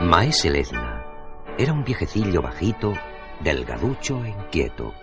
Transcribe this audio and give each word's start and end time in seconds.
Maese 0.00 0.50
Lezna 0.50 1.04
era 1.58 1.72
un 1.72 1.84
viejecillo 1.84 2.42
bajito, 2.42 2.94
delgaducho 3.40 4.24
e 4.24 4.30
inquieto. 4.30 4.94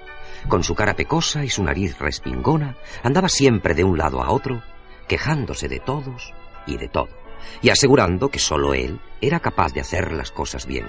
Con 0.48 0.64
su 0.64 0.76
cara 0.76 0.96
pecosa 0.96 1.44
y 1.44 1.50
su 1.50 1.64
nariz 1.64 1.98
respingona, 2.00 2.76
andaba 3.04 3.30
siempre 3.30 3.74
de 3.74 3.84
un 3.84 3.98
lado 3.98 4.22
a 4.22 4.32
otro, 4.32 4.62
quejándose 5.08 5.68
de 5.68 5.80
todos 5.80 6.34
y 6.66 6.78
de 6.78 6.88
todo, 6.88 7.10
y 7.62 7.70
asegurando 7.70 8.30
que 8.30 8.40
sólo 8.40 8.74
él 8.74 9.00
era 9.22 9.40
capaz 9.40 9.74
de 9.74 9.82
hacer 9.82 10.12
las 10.12 10.32
cosas 10.32 10.66
bien. 10.66 10.88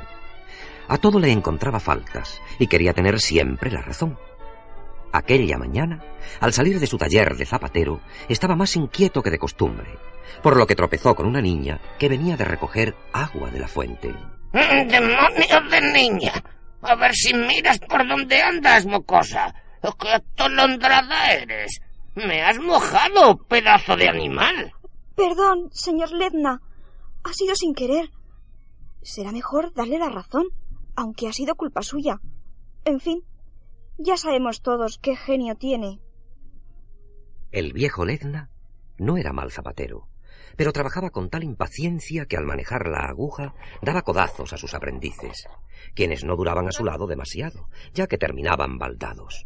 A 0.89 0.99
todo 0.99 1.19
le 1.19 1.31
encontraba 1.31 1.81
faltas 1.81 2.41
y 2.59 2.67
quería 2.67 2.93
tener 2.93 3.21
siempre 3.21 3.71
la 3.71 3.83
razón. 3.83 4.19
Aquella 5.13 5.59
mañana, 5.59 6.03
al 6.41 6.53
salir 6.53 6.81
de 6.81 6.87
su 6.87 6.97
taller 6.97 7.37
de 7.37 7.45
zapatero, 7.45 8.01
estaba 8.29 8.57
más 8.57 8.77
inquieto 8.77 9.23
que 9.23 9.31
de 9.31 9.39
costumbre, 9.39 9.99
por 10.43 10.57
lo 10.57 10.67
que 10.67 10.75
tropezó 10.75 11.15
con 11.15 11.27
una 11.27 11.43
niña 11.43 11.81
que 11.99 12.09
venía 12.09 12.37
de 12.37 12.45
recoger 12.45 12.97
agua 13.13 13.51
de 13.51 13.61
la 13.61 13.69
fuente. 13.69 14.09
Mm, 14.53 14.89
¡Demonios 14.89 15.71
de 15.71 15.81
niña! 15.93 16.33
A 16.81 16.95
ver 16.97 17.15
si 17.15 17.35
miras 17.35 17.79
por 17.79 18.09
dónde 18.09 18.41
andas, 18.41 18.87
mocosa. 18.87 19.55
¡Qué 20.01 20.09
atolondrada 20.11 21.33
eres! 21.33 21.81
¡Me 22.15 22.43
has 22.43 22.59
mojado, 22.59 23.37
pedazo 23.49 23.97
de 23.97 24.09
animal! 24.09 24.73
Perdón, 25.15 25.69
señor 25.73 26.11
Ledna. 26.13 26.61
Ha 27.25 27.33
sido 27.33 27.55
sin 27.55 27.75
querer. 27.75 28.11
Será 29.03 29.31
mejor 29.31 29.73
darle 29.75 29.99
la 29.99 30.09
razón, 30.09 30.47
aunque 30.97 31.29
ha 31.29 31.33
sido 31.33 31.55
culpa 31.55 31.83
suya. 31.83 32.21
En 32.85 33.01
fin, 33.01 33.25
ya 33.99 34.17
sabemos 34.17 34.63
todos 34.63 34.99
qué 34.99 35.17
genio 35.17 35.55
tiene. 35.55 36.01
El 37.51 37.73
viejo 37.73 38.05
Ledna 38.05 38.51
no 38.99 39.17
era 39.17 39.33
mal 39.33 39.51
zapatero, 39.51 40.09
pero 40.57 40.73
trabajaba 40.73 41.11
con 41.11 41.29
tal 41.29 41.45
impaciencia 41.45 42.27
que 42.27 42.37
al 42.37 42.47
manejar 42.47 42.87
la 42.87 43.07
aguja 43.07 43.55
daba 43.83 44.03
codazos 44.03 44.53
a 44.53 44.57
sus 44.57 44.75
aprendices, 44.75 45.49
quienes 45.95 46.25
no 46.25 46.37
duraban 46.37 46.69
a 46.69 46.73
su 46.73 46.85
lado 46.85 47.07
demasiado, 47.07 47.69
ya 47.93 48.07
que 48.07 48.19
terminaban 48.19 48.79
baldados. 48.79 49.45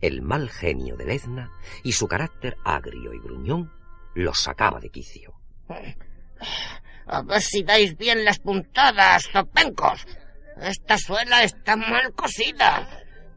El 0.00 0.22
mal 0.22 0.48
genio 0.48 0.96
de 0.96 1.06
Ledna 1.06 1.50
y 1.82 1.92
su 1.92 2.06
carácter 2.06 2.56
agrio 2.64 3.12
y 3.12 3.18
gruñón 3.18 3.72
los 4.14 4.38
sacaba 4.38 4.80
de 4.80 4.90
quicio. 4.90 5.34
A 7.06 7.22
ver 7.22 7.40
si 7.40 7.62
dais 7.62 7.96
bien 7.96 8.24
las 8.24 8.38
puntadas, 8.38 9.28
zopencos. 9.32 10.06
Esta 10.60 10.98
suela 10.98 11.42
está 11.42 11.76
mal 11.76 12.12
cosida. 12.14 12.88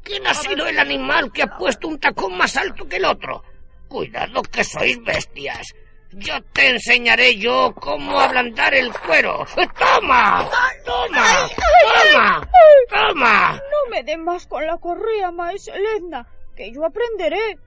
¿Quién 0.04 0.26
ha 0.26 0.34
sido 0.34 0.66
el 0.68 0.80
animal 0.80 1.32
que 1.32 1.44
ha 1.44 1.58
puesto 1.58 1.88
un 1.88 2.00
tacón 2.00 2.38
más 2.38 2.58
alto 2.58 2.88
que 2.88 2.98
el 2.98 3.06
otro? 3.06 3.44
Cuidado 3.88 4.42
que 4.42 4.64
sois 4.64 5.02
bestias. 5.04 5.74
Yo 6.14 6.42
te 6.52 6.72
enseñaré 6.72 7.38
yo 7.38 7.74
cómo 7.80 8.20
ablandar 8.20 8.74
el 8.74 8.92
cuero. 8.92 9.46
¡Toma! 9.56 10.50
¡Toma! 10.84 11.50
¡Toma! 11.84 12.50
¡Toma! 12.90 13.54
No 13.54 13.90
me 13.90 14.04
den 14.04 14.24
más 14.24 14.46
con 14.48 14.66
la 14.66 14.78
correa, 14.78 15.32
maese 15.32 15.72
Ledna, 15.78 16.28
que 16.56 16.74
yo 16.74 16.86
aprenderé. 16.86 17.58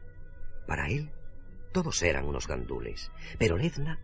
Para 0.66 0.88
él, 0.88 1.10
todos 1.72 2.02
eran 2.02 2.26
unos 2.26 2.46
gandules, 2.46 3.10
pero 3.38 3.56
Ledna, 3.56 3.98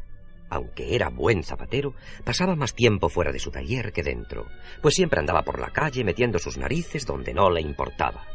aunque 0.51 0.95
era 0.95 1.09
buen 1.09 1.43
zapatero, 1.43 1.95
pasaba 2.25 2.57
más 2.57 2.75
tiempo 2.75 3.09
fuera 3.09 3.33
de 3.33 3.39
su 3.39 3.51
taller 3.51 3.93
que 3.93 4.03
dentro, 4.03 4.47
pues 4.83 4.95
siempre 4.95 5.21
andaba 5.21 5.43
por 5.43 5.61
la 5.61 5.71
calle 5.71 6.05
metiendo 6.05 6.39
sus 6.39 6.59
narices 6.59 7.07
donde 7.07 7.33
no 7.33 7.51
le 7.51 7.61
importaba. 7.61 8.27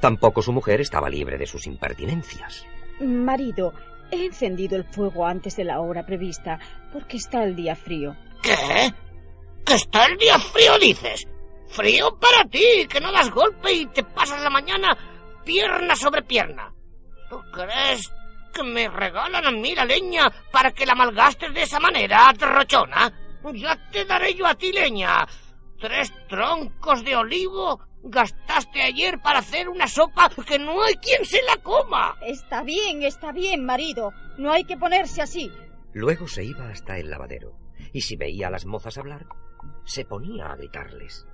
Tampoco 0.00 0.42
su 0.42 0.52
mujer 0.52 0.80
estaba 0.80 1.08
libre 1.08 1.38
de 1.38 1.46
sus 1.46 1.66
impertinencias. 1.66 2.66
Marido, 3.00 3.72
he 4.10 4.26
encendido 4.26 4.76
el 4.76 4.84
fuego 4.84 5.26
antes 5.26 5.56
de 5.56 5.64
la 5.64 5.80
hora 5.80 6.04
prevista 6.04 6.60
porque 6.92 7.16
está 7.16 7.42
el 7.42 7.56
día 7.56 7.74
frío. 7.74 8.14
¿Qué? 8.42 8.92
¿Que 9.64 9.74
está 9.74 10.06
el 10.06 10.18
día 10.18 10.38
frío, 10.38 10.78
dices? 10.78 11.26
Frío 11.68 12.16
para 12.20 12.44
ti, 12.48 12.86
que 12.88 13.00
no 13.00 13.10
das 13.10 13.30
golpe 13.30 13.72
y 13.72 13.86
te 13.86 14.04
pasas 14.04 14.40
la 14.42 14.50
mañana 14.50 14.96
pierna 15.44 15.96
sobre 15.96 16.22
pierna. 16.22 16.72
¿Tú 17.28 17.40
crees 17.52 18.12
que 18.56 18.62
me 18.62 18.88
regalan 18.88 19.44
a 19.44 19.50
mí 19.50 19.74
la 19.74 19.84
leña 19.84 20.32
para 20.50 20.70
que 20.72 20.86
la 20.86 20.94
malgastes 20.94 21.52
de 21.52 21.62
esa 21.62 21.78
manera, 21.78 22.32
trochona? 22.38 23.12
Ya 23.54 23.76
te 23.90 24.04
daré 24.04 24.34
yo 24.34 24.46
a 24.46 24.54
ti 24.54 24.72
leña. 24.72 25.26
Tres 25.78 26.12
troncos 26.28 27.04
de 27.04 27.14
olivo 27.14 27.80
gastaste 28.02 28.82
ayer 28.82 29.20
para 29.20 29.40
hacer 29.40 29.68
una 29.68 29.86
sopa 29.88 30.30
que 30.46 30.58
no 30.58 30.82
hay 30.82 30.94
quien 30.94 31.24
se 31.24 31.42
la 31.42 31.56
coma. 31.58 32.16
Está 32.22 32.62
bien, 32.62 33.02
está 33.02 33.32
bien, 33.32 33.64
marido. 33.64 34.12
No 34.38 34.52
hay 34.52 34.64
que 34.64 34.76
ponerse 34.76 35.22
así. 35.22 35.50
Luego 35.92 36.28
se 36.28 36.44
iba 36.44 36.68
hasta 36.68 36.98
el 36.98 37.10
lavadero, 37.10 37.58
y 37.92 38.02
si 38.02 38.16
veía 38.16 38.48
a 38.48 38.50
las 38.50 38.66
mozas 38.66 38.98
hablar, 38.98 39.26
se 39.84 40.04
ponía 40.04 40.46
a 40.46 40.56
gritarles. 40.56 41.26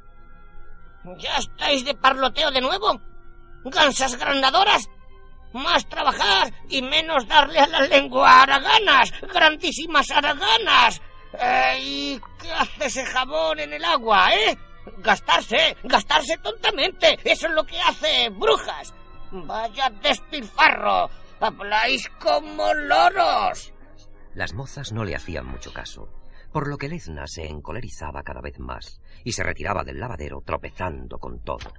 ¿Ya 1.18 1.36
estáis 1.36 1.84
de 1.84 1.94
parloteo 1.94 2.50
de 2.50 2.60
nuevo? 2.60 3.00
¿Gansas 3.64 4.16
grandadoras? 4.18 4.88
Más 5.52 5.86
trabajar 5.86 6.52
y 6.68 6.82
menos 6.82 7.26
darle 7.26 7.58
a 7.58 7.66
la 7.66 7.80
lengua 7.80 8.42
haraganas, 8.42 9.12
grandísimas 9.32 10.10
haraganas. 10.10 11.00
Eh, 11.38 11.78
¿Y 11.80 12.20
qué 12.40 12.52
hace 12.52 12.86
ese 12.86 13.04
jabón 13.06 13.60
en 13.60 13.72
el 13.72 13.84
agua, 13.84 14.34
eh? 14.34 14.56
Gastarse, 14.98 15.76
gastarse 15.84 16.36
tontamente. 16.38 17.18
Eso 17.24 17.46
es 17.46 17.52
lo 17.52 17.64
que 17.64 17.80
hace 17.80 18.28
brujas. 18.30 18.92
Vaya 19.30 19.90
despilfarro. 20.02 21.08
Habláis 21.40 22.08
como 22.20 22.72
loros. 22.74 23.72
Las 24.34 24.54
mozas 24.54 24.92
no 24.92 25.04
le 25.04 25.14
hacían 25.14 25.46
mucho 25.46 25.72
caso, 25.72 26.08
por 26.52 26.68
lo 26.68 26.78
que 26.78 26.88
Lezna 26.88 27.26
se 27.26 27.46
encolerizaba 27.46 28.22
cada 28.22 28.40
vez 28.40 28.58
más 28.58 29.00
y 29.24 29.32
se 29.32 29.42
retiraba 29.42 29.84
del 29.84 30.00
lavadero 30.00 30.40
tropezando 30.44 31.18
con 31.18 31.42
todo. 31.42 31.72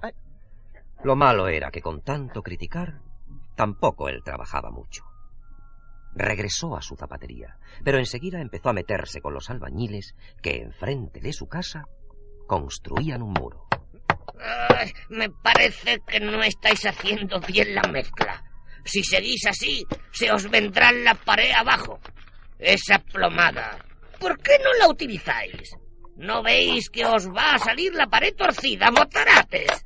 Lo 1.02 1.16
malo 1.16 1.48
era 1.48 1.70
que 1.70 1.80
con 1.82 2.02
tanto 2.02 2.42
criticar, 2.42 3.00
tampoco 3.54 4.08
él 4.08 4.22
trabajaba 4.24 4.70
mucho. 4.70 5.04
Regresó 6.14 6.76
a 6.76 6.82
su 6.82 6.96
zapatería, 6.96 7.58
pero 7.82 7.98
enseguida 7.98 8.40
empezó 8.40 8.68
a 8.68 8.72
meterse 8.72 9.20
con 9.20 9.34
los 9.34 9.50
albañiles 9.50 10.14
que 10.42 10.62
enfrente 10.62 11.20
de 11.20 11.32
su 11.32 11.48
casa 11.48 11.84
construían 12.46 13.22
un 13.22 13.32
muro. 13.32 13.66
Me 15.08 15.28
parece 15.30 16.00
que 16.06 16.20
no 16.20 16.42
estáis 16.42 16.84
haciendo 16.86 17.40
bien 17.40 17.74
la 17.74 17.82
mezcla. 17.90 18.44
Si 18.84 19.02
seguís 19.02 19.46
así, 19.46 19.84
se 20.12 20.30
os 20.30 20.48
vendrá 20.50 20.92
la 20.92 21.14
pared 21.14 21.50
abajo. 21.52 21.98
Esa 22.58 22.98
plomada. 22.98 23.78
¿Por 24.20 24.38
qué 24.38 24.58
no 24.62 24.72
la 24.78 24.88
utilizáis? 24.88 25.76
¿No 26.16 26.42
veis 26.42 26.90
que 26.90 27.04
os 27.04 27.28
va 27.28 27.54
a 27.54 27.58
salir 27.58 27.92
la 27.94 28.06
pared 28.06 28.34
torcida, 28.36 28.90
motarates? 28.90 29.84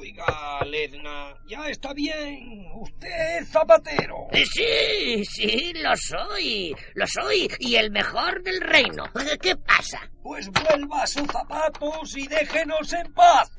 Oiga, 0.00 0.64
Ledna, 0.64 1.34
ya 1.48 1.68
está 1.68 1.92
bien. 1.92 2.66
Usted 2.80 3.38
es 3.40 3.48
zapatero. 3.50 4.28
Eh, 4.30 4.44
Sí, 4.46 5.24
sí, 5.24 5.72
lo 5.74 5.90
soy. 5.96 6.74
Lo 6.94 7.04
soy. 7.06 7.50
Y 7.58 7.74
el 7.74 7.90
mejor 7.90 8.42
del 8.44 8.60
reino. 8.60 9.04
¿Qué 9.42 9.56
pasa? 9.56 10.00
Pues 10.22 10.48
vuelva 10.50 11.02
a 11.02 11.06
sus 11.06 11.26
zapatos 11.26 12.16
y 12.16 12.28
déjenos 12.28 12.92
en 12.92 13.12
paz. 13.12 13.50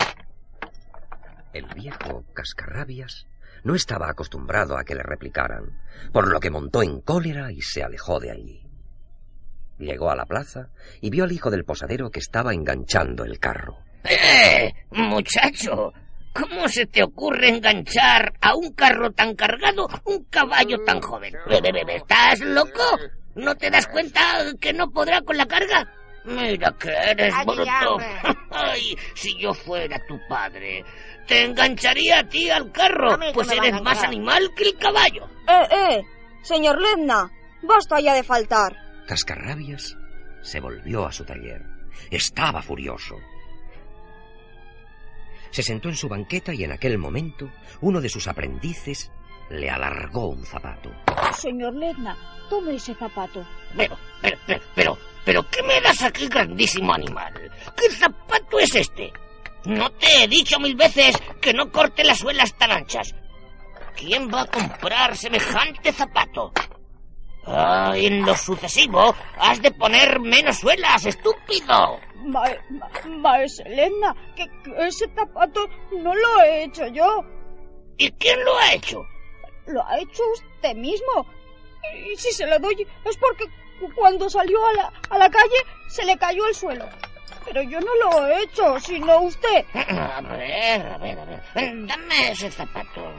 El 1.51 1.65
viejo 1.75 2.23
cascarrabias 2.33 3.27
no 3.63 3.75
estaba 3.75 4.09
acostumbrado 4.09 4.77
a 4.77 4.85
que 4.85 4.95
le 4.95 5.03
replicaran, 5.03 5.81
por 6.13 6.29
lo 6.31 6.39
que 6.39 6.49
montó 6.51 6.81
en 6.83 7.01
cólera 7.01 7.51
y 7.51 7.61
se 7.61 7.83
alejó 7.83 8.19
de 8.19 8.31
allí. 8.31 8.63
Llegó 9.77 10.09
a 10.09 10.15
la 10.15 10.25
plaza 10.25 10.69
y 11.01 11.09
vio 11.09 11.25
al 11.25 11.31
hijo 11.31 11.49
del 11.51 11.65
posadero 11.65 12.09
que 12.11 12.19
estaba 12.19 12.53
enganchando 12.53 13.25
el 13.25 13.39
carro. 13.39 13.79
¡Eh! 14.03 14.73
Muchacho, 14.91 15.91
¿cómo 16.33 16.67
se 16.67 16.85
te 16.85 17.03
ocurre 17.03 17.49
enganchar 17.49 18.33
a 18.41 18.55
un 18.55 18.73
carro 18.73 19.11
tan 19.11 19.35
cargado 19.35 19.87
un 20.05 20.23
caballo 20.25 20.83
tan 20.85 21.01
joven? 21.01 21.33
Be, 21.47 21.61
be, 21.61 21.95
¿Estás 21.95 22.39
loco? 22.41 22.83
¿No 23.35 23.55
te 23.55 23.69
das 23.69 23.87
cuenta 23.87 24.21
que 24.59 24.73
no 24.73 24.89
podrá 24.91 25.21
con 25.21 25.37
la 25.37 25.45
carga? 25.45 25.93
Mira 26.25 26.75
que 26.79 26.89
eres 26.89 27.33
bruto. 27.45 27.97
Ay, 28.51 28.97
si 29.15 29.37
yo 29.39 29.53
fuera 29.53 29.99
tu 30.07 30.19
padre, 30.27 30.83
te 31.27 31.45
engancharía 31.45 32.19
a 32.19 32.23
ti 32.23 32.49
al 32.49 32.71
carro, 32.71 33.17
pues 33.33 33.51
eres 33.51 33.81
más 33.81 34.03
animal 34.03 34.51
que 34.55 34.63
el 34.65 34.77
caballo. 34.77 35.27
Eh, 35.47 35.67
eh, 35.71 36.01
señor 36.41 36.79
Ledna, 36.81 37.31
basta 37.63 37.99
ya 37.99 38.13
de 38.13 38.23
faltar. 38.23 38.75
Cascarrabias 39.07 39.95
se 40.41 40.59
volvió 40.59 41.05
a 41.05 41.11
su 41.11 41.25
taller. 41.25 41.63
Estaba 42.11 42.61
furioso. 42.61 43.15
Se 45.51 45.63
sentó 45.63 45.89
en 45.89 45.95
su 45.95 46.07
banqueta 46.07 46.53
y 46.53 46.63
en 46.63 46.71
aquel 46.71 46.97
momento 46.97 47.49
uno 47.81 48.01
de 48.01 48.09
sus 48.09 48.27
aprendices 48.27 49.11
le 49.49 49.69
alargó 49.69 50.27
un 50.29 50.45
zapato. 50.45 50.91
Señor 51.33 51.73
Ledna, 51.73 52.17
tome 52.49 52.75
ese 52.75 52.93
zapato. 52.93 53.45
Pero, 53.75 53.97
pero, 54.21 54.37
pero, 54.45 54.61
pero, 54.75 54.97
pero, 55.25 55.49
¿qué 55.49 55.63
me 55.63 55.81
das 55.81 56.03
aquí, 56.03 56.27
grandísimo 56.27 56.93
animal? 56.93 57.33
¿Qué 57.75 57.89
zapato 57.91 58.59
es 58.59 58.75
este? 58.75 59.11
No 59.65 59.89
te 59.91 60.23
he 60.23 60.27
dicho 60.27 60.59
mil 60.59 60.75
veces 60.75 61.15
que 61.41 61.53
no 61.53 61.71
corte 61.71 62.03
las 62.03 62.19
suelas 62.19 62.55
tan 62.57 62.71
anchas. 62.71 63.13
¿Quién 63.95 64.29
va 64.33 64.41
a 64.41 64.47
comprar 64.47 65.17
semejante 65.17 65.91
zapato? 65.91 66.53
Ah, 67.45 67.93
en 67.95 68.25
lo 68.25 68.35
sucesivo, 68.35 69.15
has 69.37 69.61
de 69.61 69.71
poner 69.71 70.19
menos 70.19 70.57
suelas, 70.59 71.05
estúpido. 71.05 71.99
Ma, 72.25 72.43
ma, 72.69 72.89
maese 73.07 73.63
Ledna, 73.67 74.15
que, 74.35 74.45
que 74.63 74.87
ese 74.87 75.07
zapato 75.15 75.67
no 75.91 76.13
lo 76.13 76.41
he 76.43 76.63
hecho 76.65 76.85
yo. 76.87 77.23
¿Y 77.97 78.11
quién 78.11 78.43
lo 78.45 78.57
ha 78.59 78.73
hecho? 78.73 79.01
Lo 79.67 79.83
ha 79.87 79.97
hecho 79.99 80.21
usted 80.33 80.75
mismo. 80.75 81.25
Y 82.05 82.15
si 82.17 82.31
se 82.31 82.45
lo 82.45 82.59
doy 82.59 82.85
es 83.05 83.17
porque 83.17 83.45
cu- 83.79 83.91
cuando 83.95 84.29
salió 84.29 84.63
a 84.67 84.73
la, 84.73 84.93
a 85.09 85.17
la 85.17 85.29
calle 85.29 85.57
se 85.87 86.05
le 86.05 86.17
cayó 86.17 86.45
el 86.47 86.53
suelo. 86.53 86.85
Pero 87.45 87.61
yo 87.63 87.79
no 87.79 87.95
lo 87.95 88.27
he 88.27 88.43
hecho, 88.43 88.79
sino 88.79 89.21
usted. 89.21 89.65
A 89.73 90.21
ver, 90.21 90.85
a 90.85 90.97
ver, 90.97 91.17
a 91.19 91.25
ver. 91.25 91.41
Dame 91.87 92.31
ese 92.31 92.51
zapato. 92.51 93.11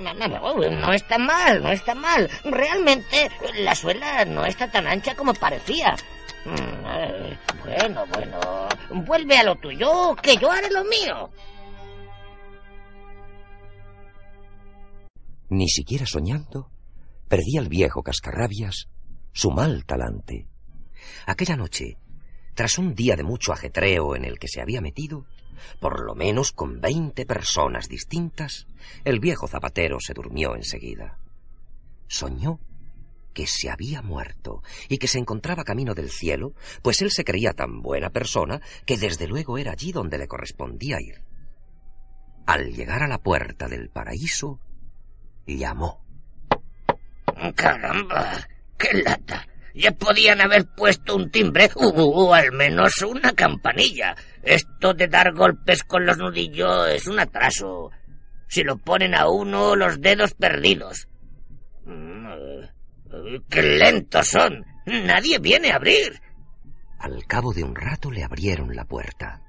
No, 0.00 0.92
está 0.92 1.18
mal, 1.18 1.62
no 1.62 1.70
está 1.70 1.94
mal. 1.94 2.28
Realmente 2.44 3.30
la 3.58 3.74
suela 3.74 4.24
no 4.24 4.44
está 4.44 4.70
tan 4.70 4.86
ancha 4.86 5.14
como 5.14 5.34
parecía. 5.34 5.94
Mm, 6.44 7.64
Bueno, 7.64 8.06
bueno. 8.06 8.68
Vuelve 9.06 9.36
a 9.36 9.44
lo 9.44 9.56
tuyo, 9.56 10.16
que 10.22 10.36
yo 10.36 10.50
haré 10.50 10.70
lo 10.70 10.84
mío. 10.84 11.30
Ni 15.50 15.68
siquiera 15.68 16.06
soñando, 16.06 16.70
perdía 17.28 17.60
el 17.60 17.68
viejo 17.68 18.02
cascarrabias 18.02 18.88
su 19.32 19.50
mal 19.50 19.84
talante. 19.84 20.46
Aquella 21.26 21.56
noche, 21.56 21.98
tras 22.54 22.78
un 22.78 22.94
día 22.94 23.16
de 23.16 23.22
mucho 23.24 23.52
ajetreo 23.52 24.16
en 24.16 24.24
el 24.24 24.38
que 24.38 24.48
se 24.48 24.60
había 24.60 24.80
metido, 24.80 25.26
por 25.78 26.04
lo 26.04 26.14
menos 26.14 26.52
con 26.52 26.80
veinte 26.80 27.26
personas 27.26 27.88
distintas, 27.88 28.66
el 29.04 29.20
viejo 29.20 29.48
zapatero 29.48 29.98
se 30.00 30.14
durmió 30.14 30.56
enseguida. 30.56 31.18
Soñó 32.08 32.58
que 33.32 33.46
se 33.46 33.70
había 33.70 34.02
muerto 34.02 34.62
y 34.88 34.98
que 34.98 35.08
se 35.08 35.18
encontraba 35.18 35.64
camino 35.64 35.94
del 35.94 36.10
cielo, 36.10 36.52
pues 36.82 37.00
él 37.02 37.10
se 37.10 37.24
creía 37.24 37.52
tan 37.52 37.80
buena 37.82 38.10
persona 38.10 38.60
que 38.84 38.96
desde 38.96 39.26
luego 39.26 39.58
era 39.58 39.72
allí 39.72 39.92
donde 39.92 40.18
le 40.18 40.28
correspondía 40.28 41.00
ir. 41.00 41.22
Al 42.46 42.72
llegar 42.72 43.02
a 43.02 43.08
la 43.08 43.18
puerta 43.18 43.68
del 43.68 43.90
paraíso, 43.90 44.58
llamó. 45.46 46.04
Caramba, 47.54 48.48
qué 48.76 49.02
lata. 49.02 49.46
Ya 49.74 49.92
podían 49.92 50.40
haber 50.40 50.66
puesto 50.76 51.16
un 51.16 51.30
timbre 51.30 51.70
o, 51.74 51.88
o 51.88 52.34
al 52.34 52.52
menos 52.52 53.02
una 53.02 53.32
campanilla. 53.32 54.16
Esto 54.42 54.94
de 54.94 55.06
dar 55.08 55.32
golpes 55.32 55.84
con 55.84 56.06
los 56.06 56.18
nudillos 56.18 56.88
es 56.88 57.06
un 57.06 57.20
atraso. 57.20 57.90
Si 58.48 58.62
lo 58.64 58.78
ponen 58.78 59.14
a 59.14 59.28
uno, 59.28 59.76
los 59.76 60.00
dedos 60.00 60.34
perdidos. 60.34 61.06
Mm, 61.84 62.26
eh, 62.26 63.40
¡Qué 63.48 63.62
lentos 63.62 64.28
son! 64.28 64.64
Nadie 64.86 65.38
viene 65.38 65.70
a 65.70 65.76
abrir. 65.76 66.20
Al 66.98 67.24
cabo 67.26 67.52
de 67.52 67.62
un 67.62 67.74
rato 67.74 68.10
le 68.10 68.24
abrieron 68.24 68.74
la 68.74 68.84
puerta. 68.84 69.40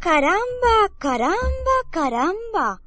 Caramba, 0.00 0.88
caramba, 0.98 1.76
caramba. 1.90 2.80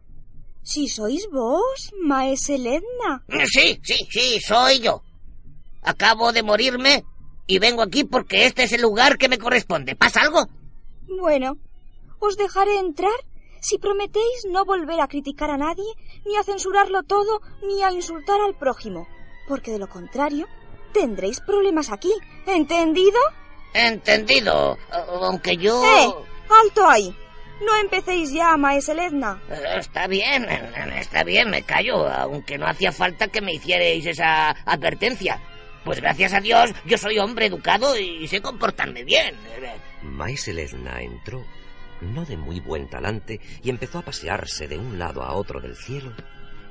Si 0.64 0.88
sois 0.88 1.28
vos, 1.32 1.92
maese 2.02 2.58
Ledna. 2.58 3.24
Sí, 3.46 3.80
sí, 3.84 4.08
sí, 4.10 4.40
soy 4.42 4.80
yo. 4.80 5.02
Acabo 5.82 6.32
de 6.32 6.44
morirme 6.44 7.04
y 7.48 7.60
vengo 7.60 7.82
aquí 7.82 8.04
porque 8.04 8.46
este 8.46 8.64
es 8.64 8.74
el 8.74 8.82
lugar 8.82 9.18
que 9.18 9.30
me 9.30 9.38
corresponde. 9.38 9.96
¿Pasa 9.96 10.22
algo? 10.22 10.48
Bueno, 11.20 11.58
os 12.20 12.38
dejaré 12.38 12.78
entrar 12.80 13.12
si 13.62 13.78
prometéis 13.78 14.46
no 14.50 14.66
volver 14.66 15.02
a 15.02 15.08
criticar 15.08 15.52
a 15.52 15.58
nadie, 15.58 15.92
ni 16.26 16.36
a 16.38 16.44
censurarlo 16.44 17.04
todo, 17.04 17.42
ni 17.66 17.84
a 17.84 17.92
insultar 17.92 18.40
al 18.42 18.56
prójimo, 18.56 19.08
porque 19.48 19.72
de 19.72 19.80
lo 19.80 19.88
contrario 19.88 20.48
tendréis 20.94 21.40
problemas 21.42 21.92
aquí, 21.92 22.12
¿entendido? 22.48 23.20
Entendido. 23.74 24.78
Aunque 24.92 25.58
yo... 25.58 25.84
¡Eh! 25.84 26.14
¡Alto 26.64 26.88
ahí! 26.88 27.16
No 27.66 27.76
empecéis 27.76 28.32
ya, 28.32 28.56
maese 28.58 28.96
Ledna. 28.96 29.42
Eh, 29.50 29.80
Está 29.80 30.08
bien, 30.08 30.46
está 30.98 31.24
bien, 31.24 31.50
me 31.50 31.62
callo, 31.64 32.08
aunque 32.08 32.58
no 32.58 32.66
hacía 32.66 32.92
falta 32.92 33.28
que 33.28 33.42
me 33.42 33.54
hicierais 33.54 34.06
esa 34.06 34.52
advertencia. 34.66 35.42
Pues 35.84 36.02
gracias 36.02 36.34
a 36.34 36.42
Dios, 36.42 36.72
yo 36.86 36.98
soy 36.98 37.20
hombre 37.20 37.48
educado 37.48 37.98
y 37.98 38.28
sé 38.28 38.42
comportarme 38.42 39.04
bien. 39.04 39.36
Maese 40.02 40.54
Lesna 40.54 41.02
entró, 41.02 41.46
no 42.02 42.26
de 42.26 42.38
muy 42.38 42.60
buen 42.60 42.90
talante, 42.90 43.40
y 43.64 43.70
empezó 43.70 44.00
a 44.00 44.06
pasearse 44.06 44.68
de 44.68 44.78
un 44.78 45.00
lado 45.00 45.24
a 45.24 45.34
otro 45.34 45.60
del 45.60 45.76
cielo, 45.76 46.14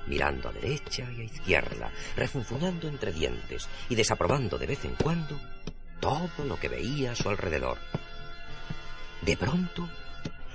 mirando 0.07 0.49
a 0.49 0.53
derecha 0.53 1.11
y 1.17 1.23
a 1.23 1.25
izquierda, 1.25 1.91
refunfuñando 2.17 2.89
entre 2.89 3.13
dientes 3.13 3.69
y 3.89 3.95
desaprobando 3.95 4.59
de 4.59 4.67
vez 4.67 4.85
en 4.85 4.95
cuando 4.95 5.39
todo 6.01 6.45
lo 6.45 6.59
que 6.59 6.69
veía 6.69 7.13
a 7.13 7.17
su 7.17 7.29
alrededor. 7.29 7.79
De 9.23 9.37
pronto, 9.37 9.89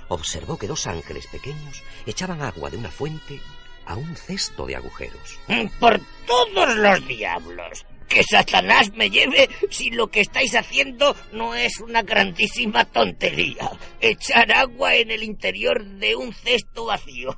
observó 0.08 0.58
que 0.58 0.66
dos 0.66 0.86
ángeles 0.86 1.26
pequeños 1.26 1.82
echaban 2.06 2.42
agua 2.42 2.70
de 2.70 2.76
una 2.76 2.90
fuente 2.90 3.40
a 3.86 3.96
un 3.96 4.16
cesto 4.16 4.66
de 4.66 4.76
agujeros. 4.76 5.38
Por 5.78 6.00
todos 6.26 6.76
los 6.76 7.06
diablos. 7.06 7.84
Que 8.08 8.22
Satanás 8.22 8.92
me 8.94 9.10
lleve 9.10 9.48
si 9.70 9.90
lo 9.90 10.08
que 10.08 10.20
estáis 10.20 10.54
haciendo 10.54 11.14
no 11.32 11.54
es 11.54 11.80
una 11.80 12.02
grandísima 12.02 12.84
tontería. 12.84 13.70
Echar 14.00 14.52
agua 14.52 14.94
en 14.94 15.10
el 15.10 15.22
interior 15.22 15.84
de 15.84 16.14
un 16.16 16.32
cesto 16.32 16.86
vacío. 16.86 17.34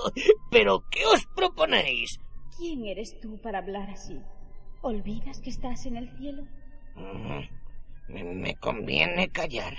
Pero, 0.50 0.84
¿qué 0.90 1.04
os 1.06 1.24
proponéis? 1.34 2.18
¿Quién 2.58 2.84
eres 2.86 3.18
tú 3.20 3.40
para 3.40 3.58
hablar 3.58 3.90
así? 3.90 4.18
¿Olvidas 4.82 5.40
que 5.40 5.50
estás 5.50 5.86
en 5.86 5.96
el 5.96 6.10
cielo? 6.18 6.42
Mm, 6.94 7.40
Me, 8.12 8.24
me 8.24 8.54
conviene 8.56 9.30
callar. 9.30 9.74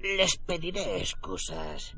Les 0.00 0.36
pediré 0.38 0.98
excusas. 0.98 1.94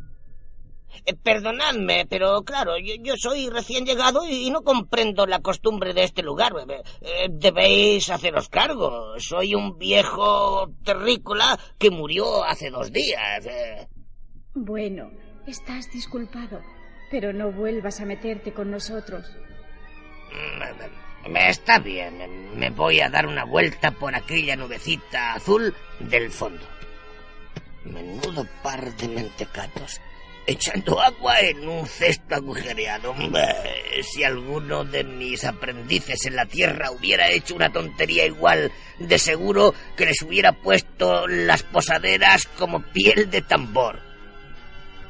Eh, 1.04 1.14
perdonadme, 1.14 2.06
pero 2.08 2.42
claro, 2.42 2.78
yo, 2.78 2.94
yo 3.00 3.14
soy 3.16 3.48
recién 3.50 3.84
llegado 3.84 4.26
y 4.28 4.50
no 4.50 4.62
comprendo 4.62 5.26
la 5.26 5.40
costumbre 5.40 5.94
de 5.94 6.04
este 6.04 6.22
lugar. 6.22 6.52
Eh, 6.68 6.82
eh, 7.00 7.28
debéis 7.30 8.10
haceros 8.10 8.48
cargo. 8.48 9.18
Soy 9.18 9.54
un 9.54 9.78
viejo 9.78 10.68
terrícola 10.84 11.58
que 11.78 11.90
murió 11.90 12.44
hace 12.44 12.70
dos 12.70 12.92
días. 12.92 13.46
eh. 13.46 13.88
Bueno, 14.54 15.10
estás 15.46 15.90
disculpado, 15.90 16.60
pero 17.10 17.32
no 17.32 17.50
vuelvas 17.52 18.00
a 18.00 18.05
meterte 18.05 18.52
con 18.52 18.70
nosotros. 18.70 19.24
Mm, 20.32 21.31
Me 21.31 21.48
está 21.48 21.78
bien. 21.78 22.58
Me 22.58 22.70
voy 22.70 23.00
a 23.00 23.08
dar 23.08 23.26
una 23.26 23.44
vuelta 23.44 23.93
por 23.93 24.14
aquella 24.14 24.56
nubecita 24.56 25.34
azul 25.34 25.74
del 26.00 26.31
fondo. 26.31 26.64
Menudo 27.84 28.46
par 28.62 28.94
de 28.96 29.08
mentecatos. 29.08 30.00
Echando 30.46 31.01
agua 31.01 31.39
en 31.41 31.69
un 31.69 31.87
cesto 31.87 32.34
agujereado. 32.34 33.15
Si 34.03 34.25
alguno 34.25 34.84
de 34.84 35.05
mis 35.05 35.44
aprendices 35.44 36.27
en 36.27 36.34
la 36.34 36.46
tierra 36.46 36.91
hubiera 36.91 37.31
hecho 37.31 37.55
una 37.55 37.72
tontería 37.72 38.27
igual, 38.27 38.72
de 38.99 39.19
seguro 39.19 39.72
que 39.96 40.06
les 40.06 40.20
hubiera 40.22 40.53
puesto 40.53 41.29
las 41.29 41.63
posaderas 41.63 42.46
como 42.58 42.82
piel 42.82 43.31
de 43.31 43.43
tambor. 43.43 44.01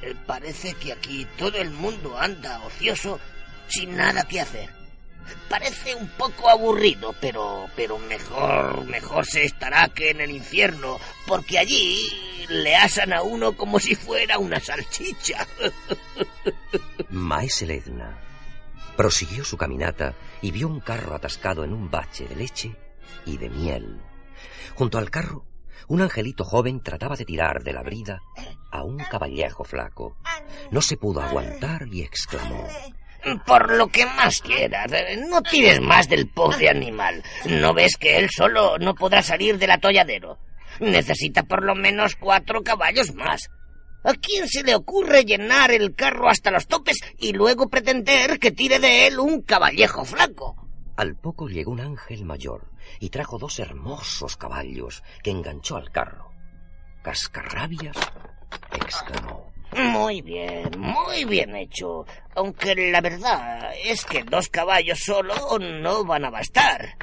Eh, 0.03 0.15
Parece 0.27 0.75
que 0.75 0.93
aquí 0.93 1.27
todo 1.39 1.57
el 1.59 1.71
mundo 1.71 2.19
anda 2.19 2.61
ocioso 2.65 3.19
sin 3.69 3.97
nada 3.97 4.25
que 4.25 4.41
hacer. 4.41 4.82
Parece 5.49 5.95
un 5.95 6.09
poco 6.09 6.49
aburrido, 6.49 7.15
pero 7.21 7.69
pero 7.77 7.99
mejor 7.99 8.85
mejor 8.87 9.27
se 9.27 9.45
estará 9.45 9.89
que 9.89 10.11
en 10.11 10.21
el 10.21 10.31
infierno, 10.31 10.99
porque 11.27 11.59
allí 11.59 12.09
le 12.49 12.77
asan 12.77 13.13
a 13.13 13.23
uno 13.23 13.57
como 13.57 13.79
si 13.79 13.95
fuera 13.95 14.39
una 14.39 14.61
salchicha. 14.61 15.47
Maese 17.11 17.67
Ledna 17.67 18.19
prosiguió 18.97 19.45
su 19.45 19.57
caminata 19.57 20.15
y 20.41 20.51
vio 20.51 20.69
un 20.69 20.81
carro 20.81 21.15
atascado 21.15 21.65
en 21.65 21.73
un 21.73 21.91
bache 21.91 22.27
de 22.27 22.37
leche 22.37 22.77
y 23.25 23.39
de 23.39 23.49
miel. 23.49 24.01
Junto 24.75 24.99
al 24.99 25.11
carro, 25.11 25.45
un 25.89 26.01
angelito 26.03 26.45
joven 26.45 26.83
trataba 26.83 27.17
de 27.17 27.25
tirar 27.25 27.63
de 27.63 27.73
la 27.73 27.83
brida 27.83 28.23
a 28.71 28.83
un 28.83 28.99
caballejo 28.99 29.65
flaco. 29.65 30.17
No 30.71 30.81
se 30.81 30.97
pudo 30.97 31.21
aguantar 31.21 31.87
y 31.91 32.03
exclamó. 32.03 32.67
Por 33.47 33.73
lo 33.77 33.89
que 33.89 34.05
más 34.05 34.41
quieras, 34.41 34.91
eh, 34.93 35.17
no 35.29 35.43
tires 35.43 35.81
más 35.81 36.09
del 36.09 36.29
pobre 36.29 36.69
animal. 36.69 37.23
¿No 37.47 37.73
ves 37.73 37.97
que 37.97 38.19
él 38.19 38.29
solo 38.31 38.79
no 38.79 38.95
podrá 38.95 39.23
salir 39.23 39.59
del 39.59 39.71
atolladero? 39.71 40.39
Necesita 40.81 41.45
por 41.45 41.65
lo 41.65 41.75
menos 41.75 42.17
cuatro 42.17 42.63
caballos 42.63 43.15
más. 43.15 43.49
¿A 44.05 44.15
quién 44.15 44.49
se 44.49 44.65
le 44.65 44.75
ocurre 44.75 45.25
llenar 45.25 45.71
el 45.71 45.95
carro 45.95 46.29
hasta 46.29 46.51
los 46.51 46.67
topes 46.67 46.99
y 47.19 47.33
luego 47.33 47.69
pretender 47.69 48.41
que 48.41 48.51
tire 48.51 48.81
de 48.81 49.07
él 49.07 49.21
un 49.21 49.43
caballejo 49.43 50.05
flaco? 50.05 50.57
Al 50.97 51.15
poco 51.17 51.49
llegó 51.49 51.71
un 51.71 51.81
ángel 51.81 52.25
mayor 52.25 52.73
y 52.99 53.11
trajo 53.11 53.39
dos 53.39 53.61
hermosos 53.61 54.37
caballos 54.37 55.05
que 55.23 55.31
enganchó 55.31 55.77
al 55.77 55.91
carro. 55.91 56.33
Cascarrabias 57.03 57.97
exclamó. 58.75 59.52
Muy 59.77 60.21
bien, 60.21 60.71
muy 60.79 61.25
bien 61.25 61.57
hecho. 61.57 62.05
Aunque 62.35 62.75
la 62.75 63.01
verdad 63.01 63.73
es 63.85 64.05
que 64.05 64.23
dos 64.23 64.49
caballos 64.49 64.99
solo 64.99 65.35
no 65.59 66.05
van 66.05 66.25
a 66.27 66.31
bastar. 66.31 66.97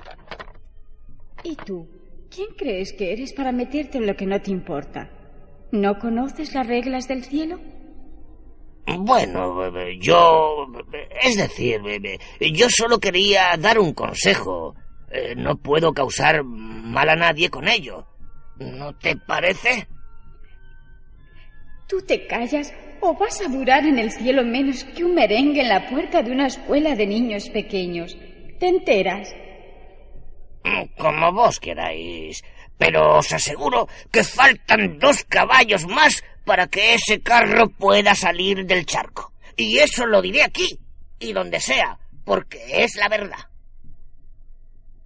¿Y 1.44 1.56
tú? 1.56 1.88
¿Quién 2.30 2.50
crees 2.56 2.94
que 2.94 3.12
eres 3.12 3.34
para 3.34 3.52
meterte 3.52 3.98
en 3.98 4.06
lo 4.06 4.16
que 4.16 4.26
no 4.26 4.40
te 4.42 4.52
importa? 4.52 5.10
¿No 5.72 5.98
conoces 5.98 6.54
las 6.54 6.68
reglas 6.68 7.08
del 7.08 7.24
cielo? 7.24 7.60
Bueno, 8.98 9.72
yo... 10.00 10.68
Es 11.22 11.38
decir, 11.38 11.82
yo 12.40 12.68
solo 12.70 13.00
quería 13.00 13.56
dar 13.58 13.80
un 13.80 13.94
consejo. 13.94 14.76
Eh, 15.12 15.36
no 15.36 15.58
puedo 15.58 15.94
causar 15.94 16.44
mal 16.44 17.10
a 17.10 17.16
nadie 17.16 17.50
con 17.50 17.68
ello. 17.68 18.06
¿No 18.58 18.96
te 18.96 19.16
parece? 19.16 19.88
Tú 21.90 22.04
te 22.04 22.28
callas 22.28 22.72
o 23.02 23.16
vas 23.16 23.42
a 23.42 23.48
durar 23.48 23.84
en 23.84 23.98
el 23.98 24.12
cielo 24.12 24.44
menos 24.44 24.84
que 24.84 25.04
un 25.04 25.16
merengue 25.16 25.62
en 25.62 25.70
la 25.70 25.90
puerta 25.90 26.22
de 26.22 26.32
una 26.32 26.46
escuela 26.46 26.96
de 26.96 27.08
niños 27.08 27.50
pequeños. 27.50 28.16
¿Te 28.60 28.68
enteras? 28.68 29.34
Como 30.96 31.34
vos 31.34 31.60
queráis. 31.60 32.44
Pero 32.78 33.18
os 33.18 33.34
aseguro 33.34 33.88
que 34.12 34.24
faltan 34.24 35.00
dos 35.00 35.24
caballos 35.24 35.88
más 35.88 36.24
para 36.46 36.68
que 36.68 36.94
ese 36.94 37.24
carro 37.24 37.70
pueda 37.70 38.14
salir 38.14 38.68
del 38.68 38.86
charco. 38.86 39.34
Y 39.58 39.80
eso 39.80 40.06
lo 40.06 40.22
diré 40.22 40.44
aquí 40.44 40.80
y 41.20 41.34
donde 41.34 41.60
sea, 41.60 41.98
porque 42.24 42.84
es 42.84 42.96
la 42.98 43.10
verdad. 43.10 43.49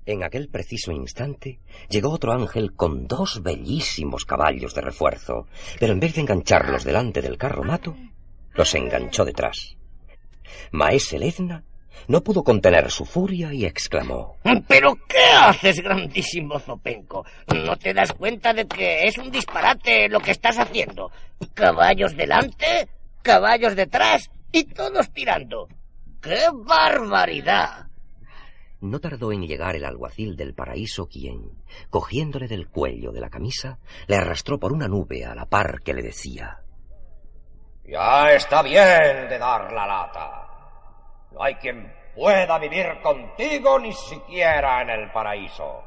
En 0.05 0.23
aquel 0.23 0.49
preciso 0.49 0.91
instante 0.91 1.59
llegó 1.89 2.09
otro 2.09 2.33
ángel 2.33 2.73
con 2.73 3.07
dos 3.07 3.41
bellísimos 3.41 4.25
caballos 4.25 4.73
de 4.73 4.81
refuerzo, 4.81 5.47
pero 5.79 5.93
en 5.93 5.99
vez 5.99 6.15
de 6.15 6.21
engancharlos 6.21 6.83
delante 6.83 7.21
del 7.21 7.37
carro 7.37 7.63
mato, 7.63 7.95
los 8.53 8.75
enganchó 8.75 9.23
detrás. 9.23 9.77
Maese 10.71 11.17
Lezna 11.17 11.63
no 12.07 12.21
pudo 12.21 12.43
contener 12.43 12.91
su 12.91 13.05
furia 13.05 13.53
y 13.53 13.65
exclamó 13.65 14.37
¿Pero 14.67 14.95
qué 15.07 15.23
haces, 15.39 15.81
grandísimo 15.81 16.59
Zopenco? 16.59 17.25
¿No 17.53 17.77
te 17.77 17.93
das 17.93 18.11
cuenta 18.13 18.53
de 18.53 18.67
que 18.67 19.03
es 19.03 19.17
un 19.17 19.31
disparate 19.31 20.09
lo 20.09 20.19
que 20.19 20.31
estás 20.31 20.57
haciendo? 20.57 21.11
Caballos 21.53 22.15
delante, 22.17 22.89
caballos 23.21 23.75
detrás 23.75 24.29
y 24.51 24.65
todos 24.65 25.11
tirando. 25.11 25.67
¡Qué 26.21 26.47
barbaridad! 26.53 27.87
No 28.83 28.99
tardó 28.99 29.31
en 29.31 29.47
llegar 29.47 29.77
el 29.77 29.85
alguacil 29.85 30.35
del 30.35 30.53
paraíso 30.53 31.07
quien, 31.07 31.63
cogiéndole 31.89 32.49
del 32.49 32.67
cuello 32.67 33.13
de 33.13 33.21
la 33.21 33.29
camisa, 33.29 33.79
le 34.07 34.17
arrastró 34.17 34.59
por 34.59 34.73
una 34.73 34.89
nube 34.89 35.23
a 35.23 35.33
la 35.33 35.45
par 35.45 35.79
que 35.79 35.93
le 35.93 36.01
decía 36.01 36.59
Ya 37.85 38.33
está 38.33 38.61
bien 38.61 39.29
de 39.29 39.39
dar 39.39 39.71
la 39.71 39.87
lata. 39.87 40.47
No 41.31 41.41
hay 41.41 41.55
quien 41.55 41.93
pueda 42.13 42.59
vivir 42.59 42.99
contigo 43.01 43.79
ni 43.79 43.93
siquiera 43.93 44.81
en 44.81 44.89
el 44.89 45.11
paraíso. 45.13 45.81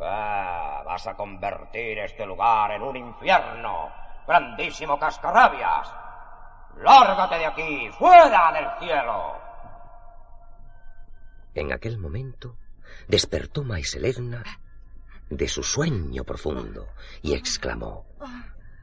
Ah, 0.00 0.80
vas 0.86 1.04
a 1.08 1.16
convertir 1.16 1.98
este 1.98 2.24
lugar 2.24 2.70
en 2.70 2.82
un 2.82 2.96
infierno, 2.98 3.90
grandísimo 4.28 4.96
cascarrabias. 4.96 5.92
Lárgate 6.76 7.38
de 7.38 7.46
aquí, 7.46 7.90
fuera 7.90 8.52
del 8.52 8.78
cielo. 8.78 9.41
En 11.54 11.72
aquel 11.72 11.98
momento 11.98 12.56
despertó 13.08 13.62
Maiselevna 13.64 14.42
de 15.28 15.48
su 15.48 15.62
sueño 15.62 16.24
profundo 16.24 16.88
y 17.22 17.34
exclamó 17.34 18.06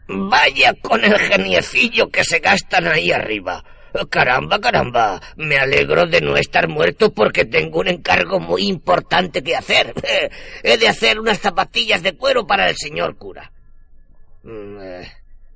Vaya 0.08 0.74
con 0.82 1.04
el 1.04 1.18
geniecillo 1.20 2.10
que 2.10 2.24
se 2.24 2.40
gastan 2.40 2.88
ahí 2.88 3.12
arriba. 3.12 3.64
Caramba, 4.10 4.60
caramba. 4.60 5.22
Me 5.36 5.58
alegro 5.58 6.08
de 6.08 6.22
no 6.22 6.36
estar 6.36 6.68
muerto 6.68 7.14
porque 7.14 7.46
tengo 7.46 7.80
un 7.80 7.90
encargo 7.90 8.40
muy 8.40 8.68
importante 8.68 9.44
que 9.44 9.56
hacer. 9.56 9.94
He 10.64 10.78
de 10.78 10.88
hacer 10.88 11.20
unas 11.20 11.40
zapatillas 11.40 12.02
de 12.02 12.18
cuero 12.18 12.48
para 12.48 12.70
el 12.70 12.76
señor 12.76 13.18
cura. 13.18 13.52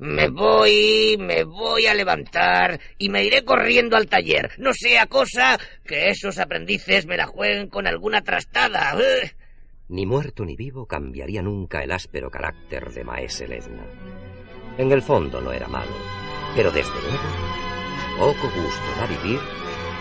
Eh, 0.03 0.05
me 0.05 0.27
voy, 0.27 1.15
me 1.17 1.43
voy 1.45 1.87
a 1.87 1.93
levantar 1.93 2.77
y 2.97 3.07
me 3.09 3.23
iré 3.23 3.43
corriendo 3.43 3.95
al 3.95 4.07
taller. 4.07 4.51
No 4.57 4.71
sea 4.73 5.07
cosa 5.07 5.57
que 5.85 6.09
esos 6.09 6.39
aprendices 6.39 7.05
me 7.05 7.15
la 7.15 7.27
jueguen 7.27 7.69
con 7.69 7.87
alguna 7.87 8.21
trastada. 8.21 8.97
Ni 9.87 10.05
muerto 10.05 10.43
ni 10.43 10.55
vivo 10.55 10.85
cambiaría 10.85 11.41
nunca 11.41 11.83
el 11.83 11.91
áspero 11.91 12.29
carácter 12.29 12.91
de 12.91 13.03
Maese 13.03 13.47
Lezna. 13.47 13.85
En 14.77 14.91
el 14.91 15.01
fondo 15.01 15.39
no 15.39 15.53
era 15.53 15.67
malo, 15.67 15.93
pero 16.55 16.71
desde 16.71 16.99
luego 17.01 17.53
poco 18.17 18.47
gusto 18.55 18.99
da 18.99 19.07
vivir 19.07 19.39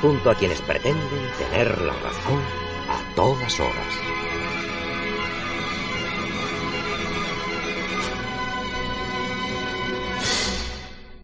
junto 0.01 0.31
a 0.31 0.35
quienes 0.35 0.61
pretenden 0.63 1.31
tener 1.39 1.81
la 1.81 1.93
razón 1.95 2.41
a 2.89 3.15
todas 3.15 3.61
horas. 3.61 4.22